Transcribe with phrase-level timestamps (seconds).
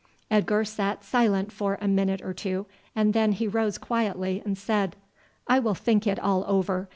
[0.31, 2.65] Edgar sat silent for a minute or two,
[2.95, 4.95] and then he rose quietly and said,
[5.47, 6.89] "I will think it all over.